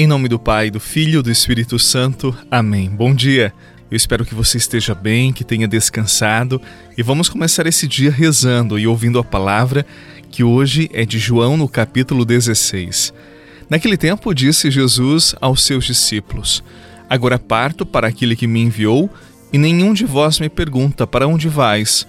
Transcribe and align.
Em 0.00 0.06
nome 0.06 0.28
do 0.28 0.38
Pai, 0.38 0.70
do 0.70 0.80
Filho 0.80 1.20
e 1.20 1.22
do 1.22 1.30
Espírito 1.30 1.78
Santo. 1.78 2.34
Amém. 2.50 2.88
Bom 2.88 3.14
dia. 3.14 3.52
Eu 3.90 3.94
espero 3.98 4.24
que 4.24 4.34
você 4.34 4.56
esteja 4.56 4.94
bem, 4.94 5.30
que 5.30 5.44
tenha 5.44 5.68
descansado 5.68 6.58
e 6.96 7.02
vamos 7.02 7.28
começar 7.28 7.66
esse 7.66 7.86
dia 7.86 8.10
rezando 8.10 8.78
e 8.78 8.86
ouvindo 8.86 9.18
a 9.18 9.22
palavra 9.22 9.84
que 10.30 10.42
hoje 10.42 10.88
é 10.94 11.04
de 11.04 11.18
João 11.18 11.54
no 11.54 11.68
capítulo 11.68 12.24
16. 12.24 13.12
Naquele 13.68 13.98
tempo 13.98 14.32
disse 14.32 14.70
Jesus 14.70 15.34
aos 15.38 15.62
seus 15.64 15.84
discípulos: 15.84 16.64
Agora 17.06 17.38
parto 17.38 17.84
para 17.84 18.08
aquele 18.08 18.34
que 18.34 18.46
me 18.46 18.62
enviou, 18.62 19.10
e 19.52 19.58
nenhum 19.58 19.92
de 19.92 20.06
vós 20.06 20.40
me 20.40 20.48
pergunta 20.48 21.06
para 21.06 21.28
onde 21.28 21.46
vais. 21.46 22.06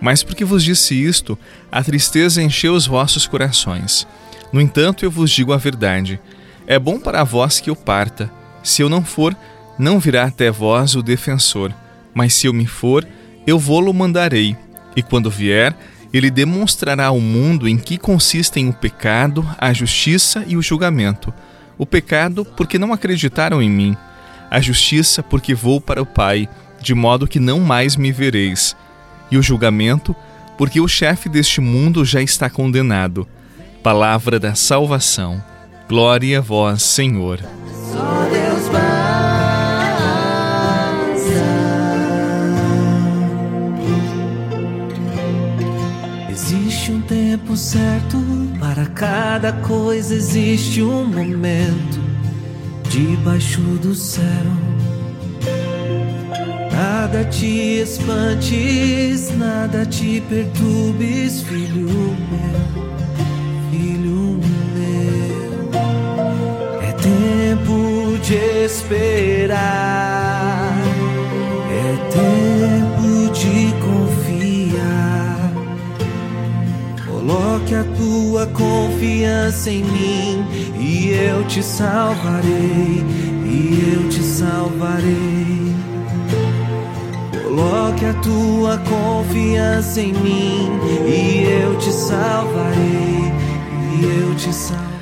Mas 0.00 0.22
porque 0.22 0.46
vos 0.46 0.64
disse 0.64 0.94
isto, 0.94 1.38
a 1.70 1.84
tristeza 1.84 2.42
encheu 2.42 2.72
os 2.72 2.86
vossos 2.86 3.26
corações. 3.26 4.06
No 4.50 4.62
entanto, 4.62 5.04
eu 5.04 5.10
vos 5.10 5.30
digo 5.30 5.52
a 5.52 5.58
verdade: 5.58 6.18
é 6.66 6.78
bom 6.78 6.98
para 6.98 7.24
vós 7.24 7.60
que 7.60 7.70
eu 7.70 7.76
parta. 7.76 8.30
Se 8.62 8.82
eu 8.82 8.88
não 8.88 9.04
for, 9.04 9.36
não 9.78 9.98
virá 9.98 10.24
até 10.24 10.50
vós 10.50 10.94
o 10.94 11.02
defensor. 11.02 11.72
Mas 12.14 12.34
se 12.34 12.46
eu 12.46 12.52
me 12.52 12.66
for, 12.66 13.06
eu 13.46 13.58
vou-lo 13.58 13.92
mandarei. 13.92 14.56
E 14.96 15.02
quando 15.02 15.30
vier, 15.30 15.76
ele 16.12 16.30
demonstrará 16.30 17.06
ao 17.06 17.20
mundo 17.20 17.68
em 17.68 17.76
que 17.76 17.98
consistem 17.98 18.68
o 18.68 18.72
pecado, 18.72 19.46
a 19.58 19.72
justiça 19.72 20.44
e 20.46 20.56
o 20.56 20.62
julgamento. 20.62 21.34
O 21.76 21.84
pecado, 21.84 22.44
porque 22.44 22.78
não 22.78 22.92
acreditaram 22.92 23.60
em 23.60 23.68
mim. 23.68 23.96
A 24.50 24.60
justiça, 24.60 25.22
porque 25.22 25.54
vou 25.54 25.80
para 25.80 26.00
o 26.00 26.06
Pai, 26.06 26.48
de 26.80 26.94
modo 26.94 27.26
que 27.26 27.40
não 27.40 27.58
mais 27.58 27.96
me 27.96 28.12
vereis. 28.12 28.76
E 29.30 29.36
o 29.36 29.42
julgamento, 29.42 30.14
porque 30.56 30.80
o 30.80 30.86
chefe 30.86 31.28
deste 31.28 31.60
mundo 31.60 32.04
já 32.04 32.22
está 32.22 32.48
condenado. 32.48 33.26
Palavra 33.82 34.38
da 34.38 34.54
salvação. 34.54 35.42
Glória 35.88 36.38
a 36.38 36.40
vós, 36.40 36.82
Senhor. 36.82 37.40
Só 37.92 38.28
Deus 38.30 38.64
Existe 46.30 46.92
um 46.92 47.00
tempo 47.02 47.56
certo 47.56 48.16
para 48.58 48.86
cada 48.86 49.52
coisa, 49.52 50.14
existe 50.14 50.82
um 50.82 51.04
momento 51.06 52.00
debaixo 52.88 53.60
do 53.80 53.94
céu. 53.94 54.24
Nada 56.72 57.24
te 57.24 57.80
espantes, 57.80 59.30
nada 59.36 59.86
te 59.86 60.20
perturbes, 60.28 61.42
filho 61.42 62.16
meu, 62.30 63.70
filho 63.70 64.10
meu. 64.10 64.33
De 68.24 68.64
esperar, 68.64 69.58
é 71.70 71.96
tempo 72.10 73.30
de 73.34 73.74
confiar. 73.84 75.52
Coloque 77.06 77.74
a 77.74 77.84
tua 77.98 78.46
confiança 78.46 79.70
em 79.70 79.84
mim 79.84 80.42
e 80.80 81.10
eu 81.10 81.44
te 81.44 81.62
salvarei, 81.62 83.04
e 83.44 83.94
eu 83.94 84.08
te 84.08 84.22
salvarei. 84.22 85.74
Coloque 87.42 88.06
a 88.06 88.14
tua 88.14 88.78
confiança 88.78 90.00
em 90.00 90.14
mim 90.14 90.70
e 91.06 91.44
eu 91.62 91.76
te 91.76 91.92
salvarei, 91.92 93.32
e 93.92 94.02
eu 94.02 94.34
te 94.34 94.50
salvarei. 94.50 94.93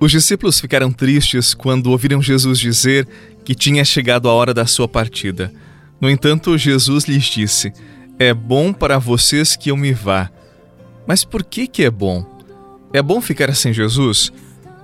Os 0.00 0.10
discípulos 0.10 0.60
ficaram 0.60 0.92
tristes 0.92 1.54
quando 1.54 1.90
ouviram 1.90 2.20
Jesus 2.20 2.58
dizer 2.58 3.06
que 3.44 3.54
tinha 3.54 3.84
chegado 3.84 4.28
a 4.28 4.32
hora 4.32 4.52
da 4.52 4.66
sua 4.66 4.88
partida. 4.88 5.52
No 6.00 6.10
entanto, 6.10 6.58
Jesus 6.58 7.04
lhes 7.04 7.24
disse: 7.24 7.72
É 8.18 8.34
bom 8.34 8.72
para 8.72 8.98
vocês 8.98 9.56
que 9.56 9.70
eu 9.70 9.76
me 9.76 9.92
vá. 9.92 10.30
Mas 11.06 11.24
por 11.24 11.44
que 11.44 11.66
que 11.66 11.84
é 11.84 11.90
bom? 11.90 12.24
É 12.92 13.02
bom 13.02 13.20
ficar 13.20 13.54
sem 13.54 13.72
Jesus? 13.72 14.32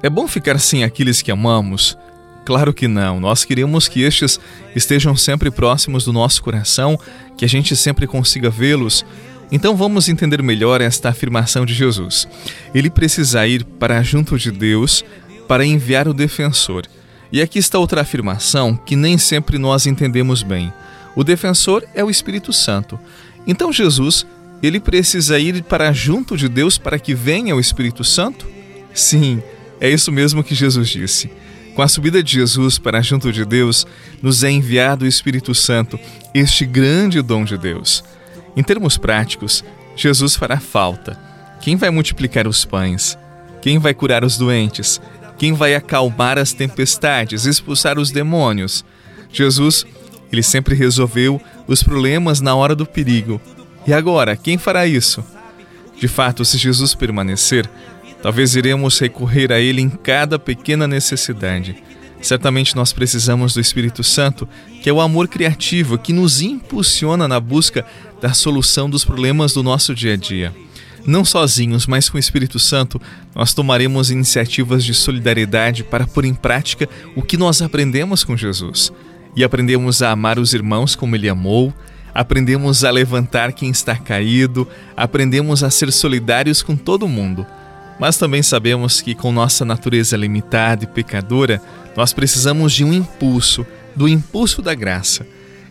É 0.03 0.09
bom 0.09 0.27
ficar 0.27 0.59
sem 0.59 0.85
aqueles 0.85 1.23
que 1.23 1.31
amamos? 1.31 1.97
Claro 2.45 2.73
que 2.73 2.89
não. 2.89 3.21
Nós 3.21 3.45
queremos 3.45 3.87
que 3.87 4.03
estes 4.03 4.41
estejam 4.75 5.15
sempre 5.15 5.51
próximos 5.51 6.05
do 6.05 6.13
nosso 6.13 6.43
coração, 6.43 6.99
que 7.37 7.45
a 7.45 7.49
gente 7.49 7.77
sempre 7.77 8.07
consiga 8.07 8.51
vê-los. 8.51 9.05
Então 9.53 9.77
vamos 9.77 10.09
entender 10.09 10.43
melhor 10.43 10.81
esta 10.81 11.09
afirmação 11.09 11.67
de 11.67 11.75
Jesus. 11.75 12.29
Ele 12.75 12.89
precisa 12.89 13.47
ir 13.47 13.65
para 13.65 14.03
junto 14.03 14.39
de 14.39 14.51
Deus 14.51 15.05
para 15.49 15.65
enviar 15.65 16.07
o 16.07 16.15
defensor. 16.15 16.85
E 17.33 17.41
aqui 17.43 17.59
está 17.59 17.79
outra 17.79 18.01
afirmação 18.01 18.77
que 18.77 18.95
nem 18.95 19.19
sempre 19.19 19.59
nós 19.59 19.87
entendemos 19.87 20.43
bem. 20.43 20.73
O 21.17 21.25
defensor 21.25 21.85
é 21.95 22.05
o 22.05 22.11
Espírito 22.11 22.53
Santo. 22.53 22.99
Então 23.47 23.73
Jesus, 23.73 24.25
ele 24.63 24.79
precisa 24.79 25.39
ir 25.39 25.63
para 25.65 25.93
junto 25.93 26.37
de 26.37 26.49
Deus 26.49 26.79
para 26.79 26.99
que 26.99 27.15
venha 27.15 27.57
o 27.57 27.61
Espírito 27.61 28.05
Santo? 28.05 28.47
Sim, 28.95 29.43
é 29.81 29.91
isso 29.91 30.13
mesmo 30.13 30.45
que 30.45 30.55
Jesus 30.55 30.89
disse. 30.89 31.31
Com 31.75 31.83
a 31.83 31.89
subida 31.89 32.23
de 32.23 32.33
Jesus 32.33 32.79
para 32.79 33.01
junto 33.01 33.33
de 33.33 33.45
Deus, 33.45 33.87
nos 34.21 34.45
é 34.45 34.51
enviado 34.51 35.05
o 35.05 35.09
Espírito 35.09 35.55
Santo, 35.55 35.99
este 36.35 36.67
grande 36.67 37.23
dom 37.23 37.45
de 37.45 37.57
Deus. 37.57 38.05
Em 38.61 38.63
termos 38.63 38.99
práticos, 38.99 39.65
Jesus 39.97 40.37
fará 40.37 40.61
falta. 40.61 41.19
Quem 41.63 41.77
vai 41.77 41.89
multiplicar 41.89 42.47
os 42.47 42.63
pães? 42.63 43.17
Quem 43.63 43.79
vai 43.79 43.95
curar 43.95 44.23
os 44.23 44.37
doentes? 44.37 45.01
Quem 45.39 45.55
vai 45.55 45.75
acalmar 45.75 46.37
as 46.37 46.53
tempestades, 46.53 47.47
expulsar 47.47 47.99
os 47.99 48.11
demônios? 48.11 48.85
Jesus, 49.33 49.87
ele 50.31 50.43
sempre 50.43 50.75
resolveu 50.75 51.41
os 51.67 51.83
problemas 51.83 52.43
na 52.43 52.55
hora 52.55 52.75
do 52.75 52.85
perigo. 52.85 53.41
E 53.87 53.95
agora, 53.95 54.37
quem 54.37 54.59
fará 54.59 54.87
isso? 54.87 55.25
De 55.99 56.07
fato, 56.07 56.45
se 56.45 56.59
Jesus 56.59 56.95
permanecer, 56.95 57.67
Talvez 58.23 58.55
iremos 58.55 58.99
recorrer 58.99 59.51
a 59.51 59.59
Ele 59.59 59.81
em 59.81 59.89
cada 59.89 60.39
pequena 60.39 60.87
necessidade. 60.87 61.83
Certamente 62.23 62.77
nós 62.77 62.93
precisamos 62.93 63.55
do 63.55 63.61
Espírito 63.61 64.05
Santo, 64.05 64.49
que 64.83 64.89
é 64.89 64.93
o 64.93 65.01
amor 65.01 65.27
criativo 65.27 65.97
que 65.97 66.13
nos 66.13 66.43
impulsiona 66.43 67.27
na 67.27 67.41
busca 67.41 67.85
da 68.21 68.35
solução 68.35 68.91
dos 68.91 69.05
problemas 69.05 69.55
do 69.55 69.63
nosso 69.63 69.95
dia 69.95 70.15
a 70.15 70.17
dia. 70.17 70.55
Não 71.07 71.25
sozinhos, 71.25 71.87
mas 71.87 72.11
com 72.11 72.19
o 72.19 72.21
Espírito 72.21 72.59
Santo, 72.59 73.01
nós 73.35 73.55
tomaremos 73.55 74.11
iniciativas 74.11 74.85
de 74.85 74.93
solidariedade 74.93 75.83
para 75.83 76.07
pôr 76.07 76.27
em 76.27 76.35
prática 76.35 76.87
o 77.17 77.23
que 77.23 77.39
nós 77.39 77.63
aprendemos 77.63 78.23
com 78.23 78.37
Jesus. 78.37 78.93
E 79.35 79.43
aprendemos 79.43 80.03
a 80.03 80.11
amar 80.11 80.39
os 80.39 80.53
irmãos 80.53 80.95
como 80.95 81.17
Ele 81.17 81.29
amou, 81.29 81.73
aprendemos 82.15 82.85
a 82.85 82.91
levantar 82.91 83.53
quem 83.53 83.71
está 83.71 83.97
caído, 83.97 84.69
aprendemos 84.95 85.65
a 85.65 85.71
ser 85.71 85.91
solidários 85.91 86.63
com 86.63 86.77
todo 86.77 87.09
mundo 87.09 87.47
mas 88.01 88.17
também 88.17 88.43
sabemos 88.43 89.03
que, 89.03 89.15
com 89.15 89.31
nossa 89.31 89.63
natureza 89.63 90.17
limitada 90.17 90.85
e 90.85 90.87
pecadora, 90.87 91.61
nós 91.97 92.13
precisamos 92.13 92.73
de 92.73 92.85
um 92.85 92.93
impulso, 92.93 93.67
do 93.95 94.09
impulso 94.09 94.63
da 94.63 94.75
graça. 94.75 95.27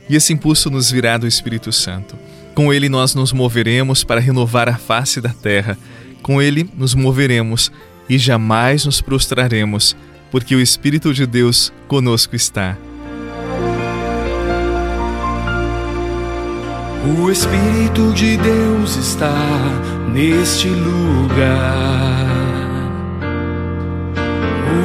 E 0.10 0.16
esse 0.16 0.34
impulso 0.34 0.70
nos 0.70 0.92
virá 0.92 1.18
do 1.18 1.28
Espírito 1.28 1.72
Santo. 1.72 2.16
Com 2.56 2.74
ele 2.74 2.90
nós 2.90 3.16
nos 3.16 3.32
moveremos 3.32 4.04
para 4.04 4.20
renovar 4.20 4.68
a 4.68 4.78
face 4.78 5.22
da 5.22 5.30
terra. 5.30 5.78
Com 6.22 6.42
ele 6.42 6.70
nos 6.76 6.94
moveremos 6.94 7.72
e 8.10 8.18
jamais 8.18 8.86
nos 8.86 9.02
prostraremos, 9.02 9.96
porque 10.32 10.56
o 10.56 10.60
Espírito 10.60 11.14
de 11.14 11.26
Deus 11.26 11.72
conosco 11.88 12.36
está. 12.36 12.76
O 17.18 17.32
Espírito 17.32 18.12
de 18.14 18.36
Deus 18.38 18.98
está 18.98 19.32
neste 20.12 20.68
lugar. 20.68 22.29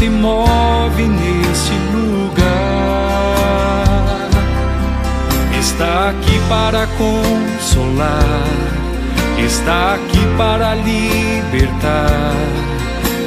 Se 0.00 0.08
move 0.08 1.02
neste 1.06 1.74
lugar. 1.92 2.40
Está 5.60 6.08
aqui 6.08 6.40
para 6.48 6.86
consolar, 6.96 8.48
está 9.38 9.96
aqui 9.96 10.26
para 10.38 10.74
libertar 10.74 12.34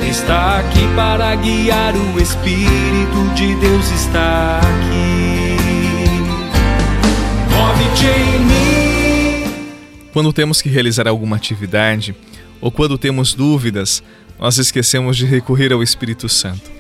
está 0.10 0.60
aqui 0.60 0.88
para 0.96 1.36
guiar. 1.36 1.94
O 1.96 2.20
Espírito 2.20 3.34
de 3.36 3.56
Deus 3.56 3.92
está 3.92 4.60
aqui. 4.60 5.58
Move-te 7.52 8.06
em 8.08 8.40
mim. 8.40 9.54
Quando 10.12 10.34
temos 10.34 10.60
que 10.60 10.70
realizar 10.70 11.08
alguma 11.08 11.36
atividade 11.36 12.16
ou 12.64 12.72
quando 12.72 12.98
temos 12.98 13.34
dúvidas, 13.34 14.02
nós 14.40 14.58
esquecemos 14.58 15.18
de 15.18 15.26
recorrer 15.26 15.74
ao 15.74 15.84
Espírito 15.84 16.30
Santo. 16.30 16.72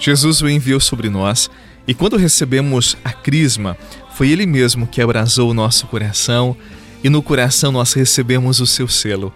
Jesus 0.00 0.42
o 0.42 0.48
enviou 0.48 0.80
sobre 0.80 1.08
nós 1.08 1.48
e 1.86 1.94
quando 1.94 2.16
recebemos 2.16 2.96
a 3.04 3.12
crisma, 3.12 3.78
foi 4.16 4.30
Ele 4.30 4.44
mesmo 4.44 4.84
que 4.84 5.00
abrasou 5.00 5.48
o 5.48 5.54
nosso 5.54 5.86
coração 5.86 6.56
e 7.04 7.08
no 7.08 7.22
coração 7.22 7.70
nós 7.70 7.92
recebemos 7.92 8.58
o 8.58 8.66
seu 8.66 8.88
selo. 8.88 9.32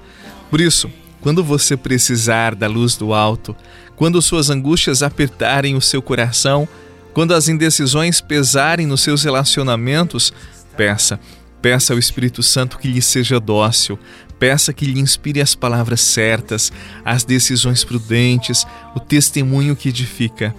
Por 0.50 0.60
isso, 0.60 0.90
quando 1.20 1.44
você 1.44 1.76
precisar 1.76 2.56
da 2.56 2.66
luz 2.66 2.96
do 2.96 3.14
alto, 3.14 3.54
quando 3.94 4.20
suas 4.20 4.50
angústias 4.50 5.04
apertarem 5.04 5.76
o 5.76 5.80
seu 5.80 6.02
coração, 6.02 6.68
quando 7.14 7.32
as 7.32 7.48
indecisões 7.48 8.20
pesarem 8.20 8.88
nos 8.88 9.02
seus 9.02 9.22
relacionamentos, 9.22 10.32
peça, 10.76 11.20
peça 11.62 11.92
ao 11.92 11.98
Espírito 11.98 12.42
Santo 12.42 12.76
que 12.76 12.88
lhe 12.88 13.00
seja 13.00 13.38
dócil, 13.38 13.96
peça 14.42 14.72
que 14.72 14.84
lhe 14.84 14.98
inspire 14.98 15.40
as 15.40 15.54
palavras 15.54 16.00
certas, 16.00 16.72
as 17.04 17.22
decisões 17.22 17.84
prudentes, 17.84 18.66
o 18.92 18.98
testemunho 18.98 19.76
que 19.76 19.90
edifica. 19.90 20.52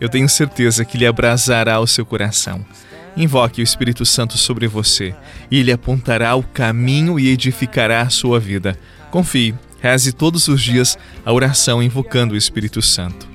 Eu 0.00 0.08
tenho 0.08 0.28
certeza 0.28 0.84
que 0.84 0.98
lhe 0.98 1.06
abrasará 1.06 1.78
o 1.78 1.86
seu 1.86 2.04
coração. 2.04 2.66
Invoque 3.16 3.60
o 3.60 3.62
Espírito 3.62 4.04
Santo 4.04 4.36
sobre 4.36 4.66
você 4.66 5.14
e 5.48 5.60
ele 5.60 5.70
apontará 5.70 6.34
o 6.34 6.42
caminho 6.42 7.16
e 7.16 7.28
edificará 7.28 8.02
a 8.02 8.10
sua 8.10 8.40
vida. 8.40 8.76
Confie, 9.08 9.54
reze 9.80 10.12
todos 10.12 10.48
os 10.48 10.60
dias 10.60 10.98
a 11.24 11.32
oração 11.32 11.80
invocando 11.80 12.34
o 12.34 12.36
Espírito 12.36 12.82
Santo. 12.82 13.28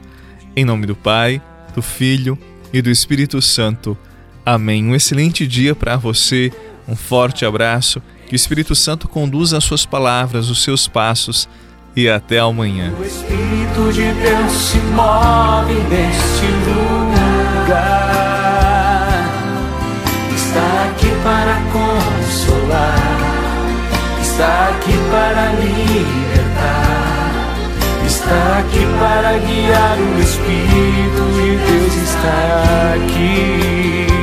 Em 0.54 0.66
nome 0.66 0.86
do 0.86 0.98
Pai, 0.98 1.42
do 1.74 1.82
Filho 1.82 2.38
e 2.74 2.82
do 2.82 2.92
Espírito 2.92 3.42
Santo. 3.42 3.98
Amém. 4.46 4.84
Um 4.84 4.96
excelente 4.96 5.48
dia 5.48 5.74
para 5.74 5.96
você, 5.96 6.52
um 6.90 6.94
forte 6.94 7.46
abraço, 7.46 8.02
que 8.33 8.35
o 8.35 8.41
Espírito 8.41 8.74
Santo 8.74 9.07
conduza 9.07 9.59
as 9.59 9.63
suas 9.63 9.85
palavras, 9.85 10.50
os 10.50 10.63
seus 10.63 10.88
passos 10.88 11.47
e 11.95 12.09
até 12.09 12.39
amanhã. 12.39 12.91
O 13.00 13.03
Espírito 13.03 13.94
de 13.94 14.12
Deus 14.12 14.51
se 14.51 14.77
move 14.80 15.75
neste 15.88 16.47
lugar. 16.65 17.77
Está 20.35 20.89
aqui 20.89 21.12
para 21.24 21.62
consolar, 21.71 22.97
está 24.19 24.69
aqui 24.69 24.97
para 25.12 25.51
libertar, 25.62 26.74
está 28.07 28.57
aqui 28.57 28.83
para 29.00 29.38
guiar. 29.38 29.97
O 30.00 30.19
Espírito 30.19 31.21
de 31.35 31.56
Deus 31.68 31.94
está 31.97 32.95
aqui. 32.95 34.23